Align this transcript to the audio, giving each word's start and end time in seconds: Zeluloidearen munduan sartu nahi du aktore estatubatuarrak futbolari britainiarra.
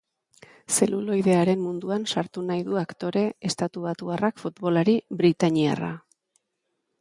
Zeluloidearen 0.75 1.59
munduan 1.65 2.07
sartu 2.13 2.43
nahi 2.47 2.65
du 2.69 2.79
aktore 2.81 3.23
estatubatuarrak 3.51 4.43
futbolari 4.45 4.97
britainiarra. 5.21 5.93